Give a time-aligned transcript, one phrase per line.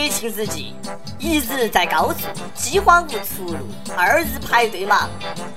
[0.00, 0.74] 国庆日记，
[1.18, 2.20] 一日在高处，
[2.54, 3.58] 饥荒无出路；
[3.94, 5.10] 二日排队忙，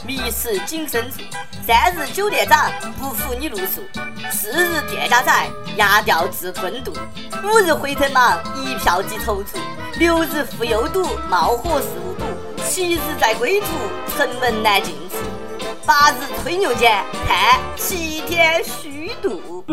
[0.05, 1.19] 迷失紧身处；
[1.65, 2.69] 三日酒店长，
[2.99, 3.79] 不服你露宿；
[4.29, 5.31] 四日店家仔，
[5.77, 6.91] 牙掉自吞肚；
[7.41, 9.55] 五日回程忙，一票即踌躇；
[9.97, 12.25] 六日赴幽都，冒火四五堵；
[12.67, 13.67] 七日在归途，
[14.17, 15.15] 城门难进出；
[15.85, 19.63] 八日吹牛间，叹七天虚度。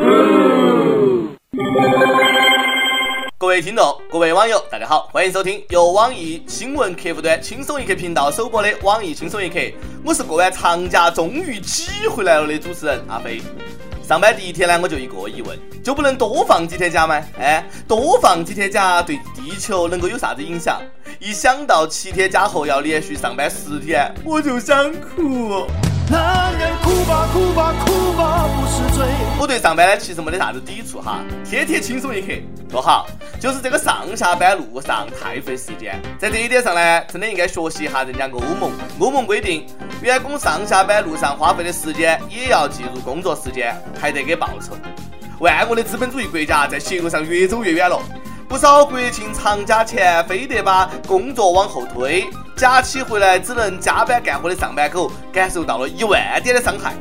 [3.51, 9.59] 各位听众，各位网友，大家好，欢迎收听由网易新闻客户端轻松一刻频道首播的网易轻松一刻。
[10.05, 13.43] 我是过完长假终于挤回来了的主持人阿飞。
[14.07, 17.21] 上班第一天呢，我就一个疑问，就不能多放几天假吗？
[17.41, 20.81] 哎，多放几天假对地球能够有啥子影响？
[21.19, 25.67] 一想到七天假后要连续上班十天，我就想哭。
[26.09, 29.07] 男人哭吧哭吧哭吧不是罪。
[29.41, 32.27] 我对上班呢其实没得啥子抵触哈，天天轻松一刻
[32.69, 33.07] 多好。
[33.41, 38.71] 就是这个上下班路上太费时间，在这一点上呢，真的应该学习一下人家欧盟。
[38.99, 39.67] 欧盟规定，
[40.03, 44.77] 员工上下班路上花费的时间也要计入工作时间，还得给报酬。
[45.39, 47.99] 万恶的资本主义国家在邪路上越走越远了。
[48.47, 52.27] 不少国庆长假前非得把工作往后推，
[52.57, 56.95] 假期回来只能加班干活的上班狗感受到了一万点的伤害。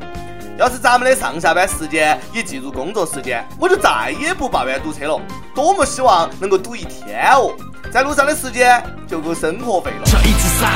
[0.59, 5.21] 要是咱们的上下班时间也计入工作时间，我就再也不抱怨堵车了。
[5.55, 7.55] 多么希望能够堵一天哦，
[7.93, 10.01] 在路上的时间就够生活费了。
[10.03, 10.67] 这一次塞，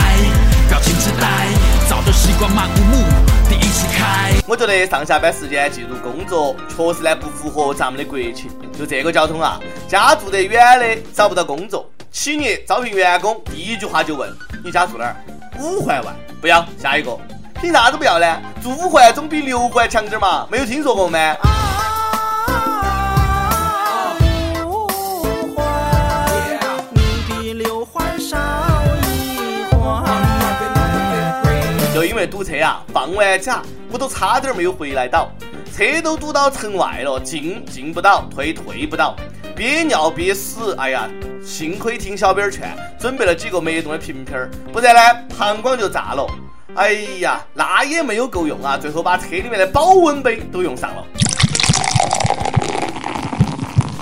[0.69, 1.49] 表情痴呆，
[1.89, 3.03] 早就习惯漫无目
[3.49, 4.31] 的一起开。
[4.47, 8.49] 我觉得上下班时间计入工作，确实呢不符合咱们的国情。
[8.79, 15.15] 就这个交通啊，家住得远的找不到工作，企业招聘员工第一句话就问你家住哪儿？
[15.59, 17.19] 五环外，不要下一个。
[17.63, 18.25] 凭啥子不要呢？
[18.61, 21.33] 住五环总比六环强点嘛，没有听说过吗？
[31.93, 35.31] 就因为堵车啊，放完假我都差点没有回来到。
[35.73, 39.15] 车都堵到城外了，进进不到，退退不到，
[39.55, 40.75] 憋尿憋死。
[40.77, 41.07] 哎呀，
[41.41, 45.01] 幸亏听小编劝，准备了几个脉动的瓶瓶儿，不然呢，
[45.39, 46.27] 膀胱就炸了。
[46.75, 51.03] 哎呀，那也没有够用啊，最后把车里面的保温杯都用上了。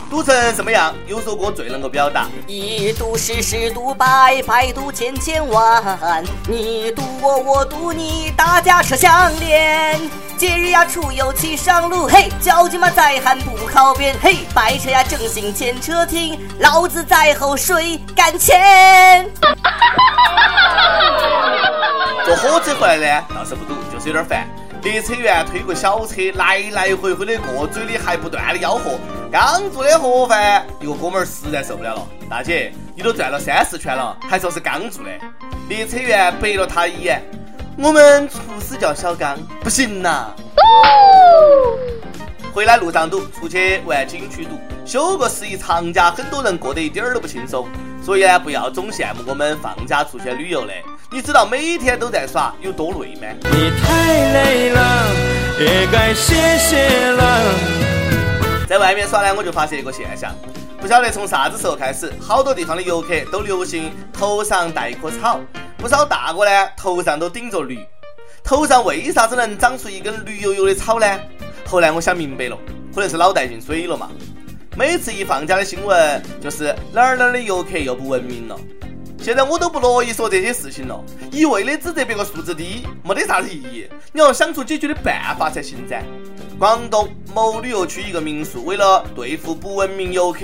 [0.10, 0.94] 堵成什么样？
[1.08, 6.24] 有首歌最能够表达：一堵十十堵百，百堵千千万。
[6.48, 10.00] 你堵我，我堵你，大家车相连。
[10.38, 19.30] 节日呀，出游骑上路，嘿，交警嘛在喊不靠边，嘿，白车呀正行前车停，老子在后谁敢牵？
[22.32, 24.48] 坐火车回来呢，倒是不堵，就是有点烦。
[24.84, 28.98] 列车员推个小车，来来回回的过，嘴里还不断的吆喝。
[29.30, 32.08] 刚做的盒饭，一个哥们儿实在受不了了。
[32.30, 35.10] 大姐，你都转了三四圈了，还说是刚做的。
[35.68, 37.22] 列车员白了他一眼。
[37.78, 40.34] 我们厨师叫小刚，不行呐。
[42.54, 44.52] 回来路上堵，出去玩景区堵，
[44.86, 47.68] 休个十一长假，很多人过得一点儿都不轻松。
[48.04, 50.74] 所以呢，不要总羡慕我们放假出去旅游的。
[51.12, 53.28] 你知道每天都在耍有多累吗？
[53.44, 55.08] 你太累了，
[55.60, 57.54] 也该歇歇了。
[58.68, 60.34] 在外面耍呢，我就发现一个现象，
[60.80, 65.40] 不晓得从啥子时候开始，好多地方的游客都流行头上戴一棵草，
[65.78, 67.80] 不少大哥呢头上都顶着驴。
[68.44, 71.06] 头上为啥子能长出一根绿油油的草呢？
[71.68, 72.58] 后来我想明白了，
[72.96, 74.10] 可能是脑袋进水了嘛。
[74.78, 78.58] 每次一放假的新闻，就是哪儿哪儿的游客又不文明了。
[79.20, 83.86] 现在我都不乐意说这些事情了，一味的指责别个素质低，没得啥子意义。
[84.14, 86.02] 你要想出解决的办法才行噻。
[86.58, 90.40] 广东某旅游区一个民宿，为了对付不文明游客，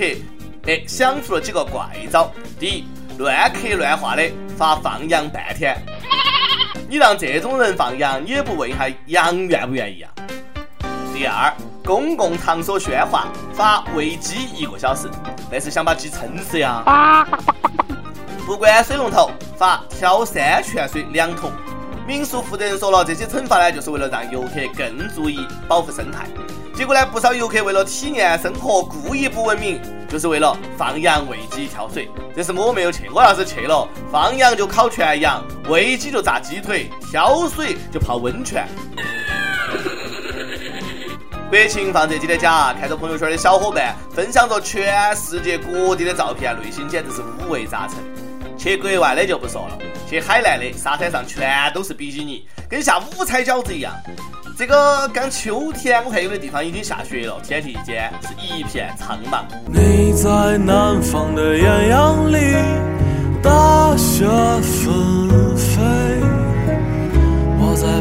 [0.66, 2.30] 哎，想出了几个怪招。
[2.60, 2.84] 第一，
[3.16, 4.22] 乱刻乱画的
[4.56, 5.74] 发放羊半天。
[6.88, 10.12] 你让这种人放羊，你也不问一下羊愿不愿意啊？
[11.18, 11.52] 第二，
[11.84, 15.10] 公共场所喧哗，罚喂鸡一个小时，
[15.50, 17.26] 那是想把鸡撑死呀？
[18.46, 21.50] 不关水龙头，罚挑山泉水两桶。
[22.06, 26.28] 民宿负责人说了，这些惩罚呢，就是为了让游客更注意保护生态。
[26.72, 32.08] 结果呢，不少游客为了体验生活，故意不文明，就是为了放羊、喂鸡、挑水。
[32.36, 38.68] 这是我没有去，我要是去了，放羊就烤全羊，喂鸡就炸鸡腿，挑水就泡温泉。
[41.50, 47.96] 国庆放这几天假，看着朋友圈的小伙伴分享着全世界各地的照片，内心简直是五味杂陈。
[48.58, 53.94] 去国外的就不说了，去海南的沙滩上全都是比基尼，跟下五彩饺子一样。
[54.58, 59.44] 这个刚秋天，我看有的地方已经下雪了，天地间是一片苍茫。
[59.72, 62.38] 你在南方的艳阳里
[63.42, 64.26] 大雪
[64.60, 65.47] 纷，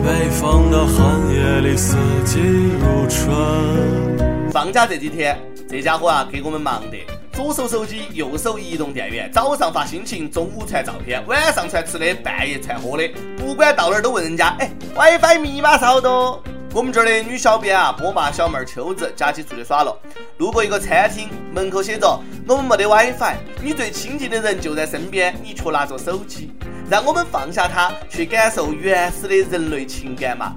[0.08, 4.50] 北方的寒夜里四季如春。
[4.50, 5.38] 放假这几天，
[5.70, 6.98] 这家伙啊给我们忙的，
[7.34, 13.06] 左手手机，右手移动电源，早上发心情，中午传照片，晚上传吃的，半夜传喝的，
[13.36, 16.42] 不管到哪儿都问人家，哎，WiFi 密码是好多？
[16.74, 19.94] 我们这儿的女小编啊，波霸小妹儿秋子假期出去耍了，
[20.38, 22.18] 路过一个餐厅，门口写着
[22.48, 26.54] “我们没得 WiFi，你最亲近的人就在身边，你却拿着手机，
[26.90, 30.56] 让我们放下它，去感受原始的人类情感嘛。”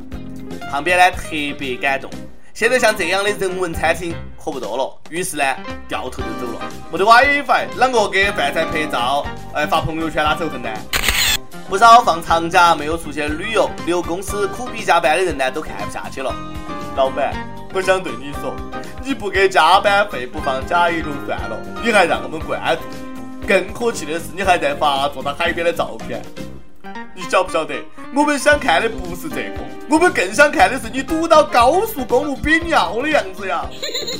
[0.70, 2.10] 旁边呢特别感动。
[2.54, 5.44] 现在像这样的人文餐厅可不多了，于是呢
[5.88, 6.60] 掉头就走了。
[6.92, 9.24] 没得 WiFi，啷个给饭菜拍照，
[9.54, 10.68] 哎发朋友圈拉仇恨呢？
[11.68, 16.34] 不少放长假没有出去旅游，留公司苦逼加班的人呢，都看不下去了。
[16.96, 17.32] 老板，
[17.72, 18.54] 我想对你说，
[19.04, 23.09] 你不给加班费，不放假也就算了，你还让我们关注。
[23.46, 26.22] 更可气的是，你还在发坐到海边的照片。
[27.14, 27.74] 你晓不晓得，
[28.14, 33.64] 我们想看的不是这个，我们更想看的是你堵到高速公路憋尿的样子呀！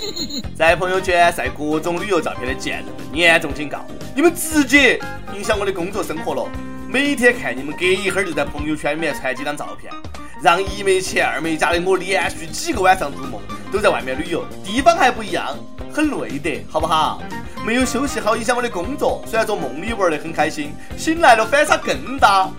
[0.57, 3.85] 在朋友圈晒各种旅游照片的贱人们，严重警告：
[4.15, 5.01] 你们直接
[5.35, 6.47] 影响我的工作生活了。
[6.89, 9.93] 每天看你们隔一会儿就在朋友圈里面传几张照片，
[10.43, 13.41] 让一没钱二没家的我连续几个晚上做梦
[13.73, 15.57] 都在外面旅游，地方还不一样，
[15.93, 17.23] 很累的，好不好？
[17.71, 22.51] 没有休息好影响我的工作，虽然说梦里玩得很开心，醒来了反差更大，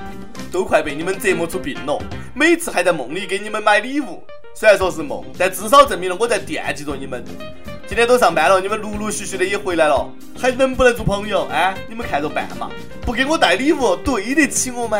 [0.49, 2.01] 都快被你们折磨出病了。
[2.33, 4.23] 每次还在梦里给你们买礼物，
[4.55, 7.25] 虽然说是梦，但至少证明了我在惦记着你们。
[7.85, 10.09] 今天都上班了，你们陆陆续续的也回来了，
[10.39, 11.45] 还能不能做朋友？
[11.51, 12.69] 哎，你们看着办嘛！
[13.01, 14.97] 不给我带礼物，对得起我吗？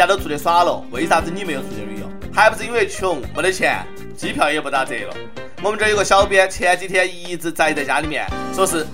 [0.00, 2.08] 家都出去耍了，为啥子你没有出去旅游？
[2.32, 3.86] 还不是因为穷，没得钱，
[4.16, 5.14] 机票也不打折了。
[5.62, 8.86] 我们这儿有个小编，前几天一直宅在家里面，说是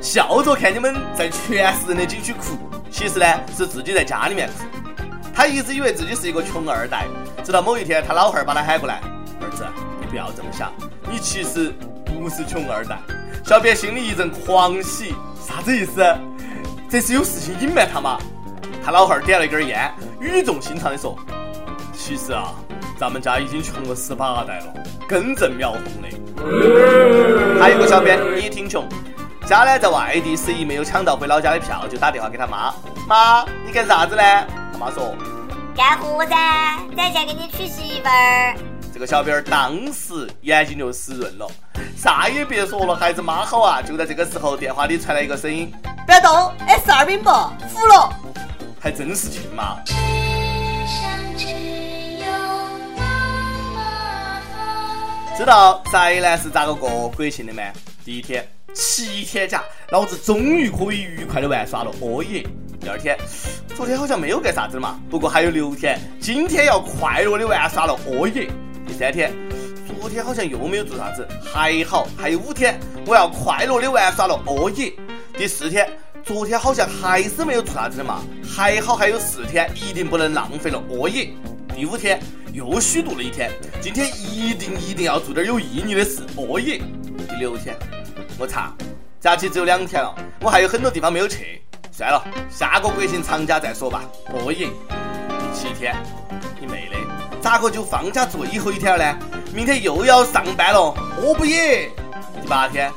[0.00, 2.56] 笑着看你们在全市人的景区哭，
[2.92, 3.26] 其实呢
[3.56, 4.64] 是自己在家里面哭。
[5.34, 7.06] 他一直以为自己是一个穷二代，
[7.42, 9.00] 直到某一天他老汉儿把他喊过来，
[9.40, 9.66] 儿子，
[10.00, 10.72] 你不要这么想，
[11.10, 11.74] 你其实
[12.04, 12.96] 不是穷二代。
[13.44, 15.12] 小编心里一阵狂喜，
[15.44, 16.04] 啥子意思？
[16.88, 18.16] 这是有事情隐瞒他吗？
[18.84, 21.16] 他老汉儿点了一根烟，语重心长地说，
[21.94, 22.54] 其实啊。
[22.98, 24.66] 咱们家已经穷了十八代了，
[25.08, 27.60] 根正苗红的。
[27.60, 28.88] 还有个小编也挺穷，
[29.44, 32.72] 家呢在外地，十一没有抢到回老家的票，就打电话给他妈
[33.08, 34.22] ：“妈，你干啥子呢？”
[34.72, 35.16] 他妈说
[35.74, 38.54] ：“干活噻，攒钱给你娶媳妇儿。”
[38.94, 41.50] 这个小编当时眼睛就湿润了，
[41.96, 43.82] 啥也别说了，孩子妈好啊！
[43.82, 45.72] 就在这个时候，电话里传来一个声音
[46.06, 47.30] ：“不要动，S 二饼不
[47.66, 48.12] 服了。”
[48.82, 49.78] 还真是亲妈。
[55.38, 57.62] 知道宅男是咋个过国庆的吗？
[58.04, 58.44] 第一天
[58.74, 62.44] 七天假，老子终于可以愉快的玩耍了，哦耶！
[62.80, 63.16] 第二天，
[63.76, 68.50] 昨天好像没有干啥子嘛，不过还有六天，今天要快乐的玩耍了，哦耶！
[68.84, 69.32] 第三天，
[70.00, 74.92] 昨天好像又没有做啥子，还好还有五天，我要快乐的玩耍了，哦耶！
[75.38, 75.88] 第四天，
[76.24, 81.32] 昨天好像还是没有做啥子的嘛，还好还有四天，一定不能浪费了，哦耶！
[81.74, 82.20] 第五天。
[82.52, 83.50] 又虚度了一天，
[83.80, 86.20] 今天一定一定要做点有意义的事。
[86.36, 86.82] 哦耶！
[87.26, 87.74] 第六天，
[88.38, 88.70] 我操，
[89.18, 94.02] 假期只有两天了，我还有很多地方没有去，算了，下个国庆长假再说吧。
[94.34, 94.68] 哦耶！
[94.68, 95.96] 第七天，
[96.60, 99.18] 你妹的，咋个就放假最后一天了呢？
[99.54, 101.90] 明天又要上班了，我不耶！
[102.42, 102.92] 第八天，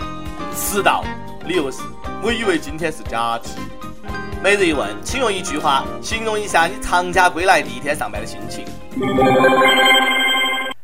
[0.54, 1.02] 迟到，
[1.46, 1.78] 理由是，
[2.26, 3.52] 我以为今天是假期。
[4.42, 8.66] 每日一问，请用一句话形容一下你长假归来第一天上班的心情。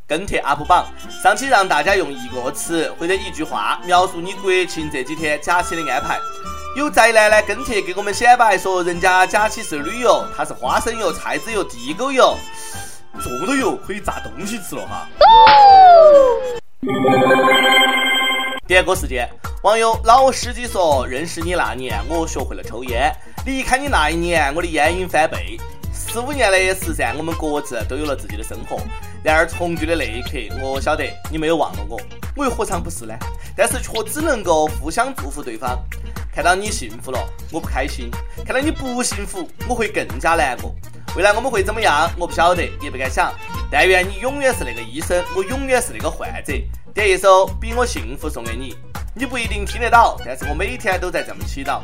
[0.05, 0.85] 跟帖 UP 榜，
[1.23, 6.19] 上期让大家用一个词或者一句话描述你国庆这几天假期的安排。
[6.77, 12.37] 有宅男呢跟帖给我们显摆说，人家假期是旅游，他是花生油、菜籽油、地沟油，
[13.19, 15.07] 这么多油可以炸东西吃了哈。
[18.71, 19.29] 点歌时间，
[19.63, 23.11] 网友老司机说：认识你那年，我学会了抽烟；
[23.45, 25.59] 离开你那一年，我的烟瘾翻倍。
[25.93, 28.79] 十五年的时噻，我们各自都有了自己的生活。
[29.21, 31.99] 然而重聚的那一刻，我晓得你没有忘了我，
[32.33, 33.13] 我又何尝不是呢？
[33.57, 35.77] 但是却只能够互相祝福对方。
[36.33, 37.19] 看到你幸福了，
[37.51, 38.09] 我不开心；
[38.45, 40.73] 看到你不幸福，我会更加难过。
[41.17, 42.09] 未来我们会怎么样？
[42.17, 43.33] 我不晓得，也不敢想。
[43.69, 46.53] 但愿你永远是那个医生，我永远是那个患者。
[46.93, 48.75] 点一首《比我幸福》送给你，
[49.15, 51.81] 你不一定听得到，但是我每天都在这么祈祷。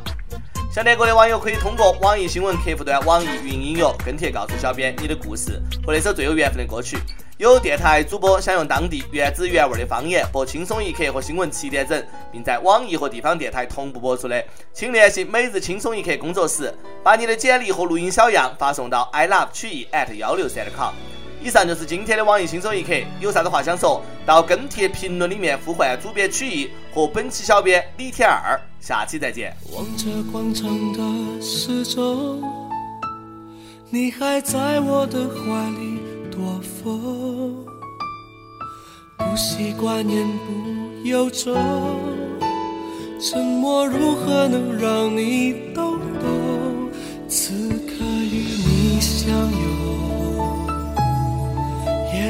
[0.70, 6.98] 想点歌的网友可以通过网易新闻客户端、网易云音乐跟帖告诉小编你的故事和那首最有缘分的歌曲。
[7.38, 11.98] 有电台主播想用当地原汁原味的方言播《轻松一刻》和《新闻七点整》，
[12.30, 20.94] 并在网易和地方电台同步播出的，请联系每日轻松一刻工作室，把你的简历和录音小样发送到 i love 曲艺 at 幺六三 com。
[21.44, 29.56] 以上就是今天的网易轻松一刻，有啥子话想说，到跟帖评论里面呼唤主编曲艺和本期小编李天二，下期再见。
[29.72, 32.42] 望着广场的时钟，
[33.90, 37.66] 你还在我的怀里躲风，
[39.18, 41.56] 不习惯言不由衷，
[43.22, 46.92] 沉默如何能让你懂懂？
[47.30, 47.54] 此
[47.86, 49.77] 刻与你相拥。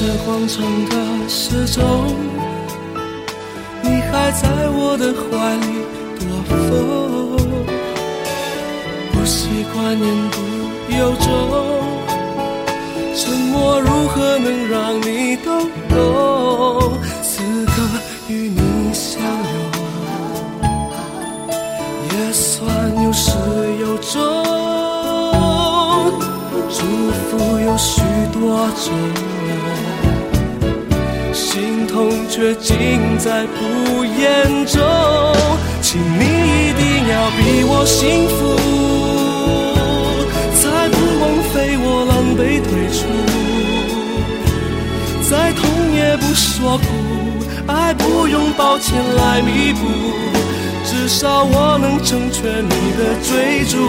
[0.00, 2.16] 这广场的时钟，
[3.82, 5.28] 你还在我的怀
[5.60, 5.66] 里
[6.16, 6.48] 躲风，
[9.12, 10.34] 不习惯言不
[10.96, 11.28] 由衷，
[13.14, 13.20] 沉
[13.52, 15.68] 默如何能让你懂？
[17.22, 17.72] 此刻
[18.28, 18.58] 与你
[18.94, 19.54] 相拥，
[22.10, 22.58] 也算
[23.04, 23.28] 有始
[23.82, 24.18] 有终，
[27.30, 28.92] 福有许多种。
[31.32, 32.76] 心痛却尽
[33.18, 34.82] 在不言中，
[35.80, 38.38] 请你一定要比我幸福，
[40.56, 42.98] 才不枉费我狼狈退出。
[45.30, 45.60] 再痛
[45.94, 46.84] 也不说苦，
[47.68, 49.86] 爱不用抱歉来弥补，
[50.84, 53.88] 至少我能成全你的追逐。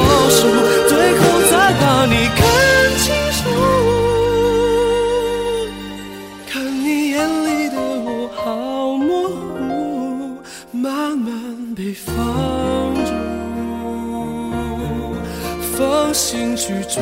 [15.81, 17.01] 放心去追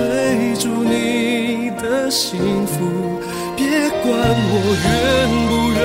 [0.57, 3.19] 逐你的幸福，
[3.57, 4.53] 别管我
[4.85, 4.89] 愿
[5.49, 5.79] 不愿。